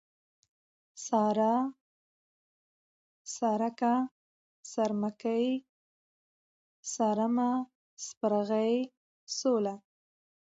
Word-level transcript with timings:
سارا، 1.05 1.53
سارکه، 3.35 3.93
سارمکۍ، 4.71 5.47
سارمه، 6.93 7.49
سپرغۍ، 8.05 8.73
سوله 9.37 9.75